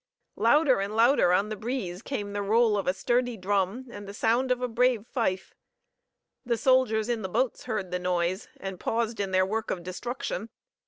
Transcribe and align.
Louder 0.37 0.79
and 0.79 0.95
louder 0.95 1.31
on 1.31 1.49
the 1.49 1.55
breeze 1.55 2.01
came 2.01 2.33
the 2.33 2.41
roll 2.41 2.75
of 2.75 2.87
a 2.87 2.91
sturdy 2.95 3.37
drum 3.37 3.85
and 3.91 4.07
the 4.07 4.15
sound 4.15 4.49
of 4.49 4.59
a 4.59 4.67
brave 4.67 5.05
fife. 5.05 5.53
The 6.43 6.57
soldiers 6.57 7.07
in 7.07 7.21
the 7.21 7.29
boats 7.29 7.65
heard 7.65 7.91
the 7.91 7.99
noise 7.99 8.47
and 8.59 8.79
paused 8.79 9.19
in 9.19 9.29
their 9.29 9.45
work 9.45 9.69
of 9.69 9.83
destruction. 9.83 10.49